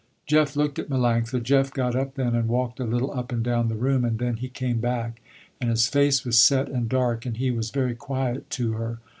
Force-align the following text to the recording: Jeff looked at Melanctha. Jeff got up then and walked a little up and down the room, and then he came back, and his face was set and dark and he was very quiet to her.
Jeff 0.25 0.55
looked 0.55 0.79
at 0.79 0.89
Melanctha. 0.89 1.43
Jeff 1.43 1.71
got 1.71 1.95
up 1.95 2.15
then 2.15 2.33
and 2.33 2.47
walked 2.47 2.79
a 2.79 2.85
little 2.85 3.11
up 3.11 3.31
and 3.31 3.43
down 3.43 3.67
the 3.67 3.75
room, 3.75 4.03
and 4.03 4.17
then 4.17 4.37
he 4.37 4.49
came 4.49 4.79
back, 4.79 5.21
and 5.59 5.69
his 5.69 5.87
face 5.87 6.25
was 6.25 6.39
set 6.39 6.67
and 6.69 6.89
dark 6.89 7.23
and 7.27 7.37
he 7.37 7.51
was 7.51 7.69
very 7.69 7.93
quiet 7.93 8.49
to 8.49 8.71
her. 8.71 8.97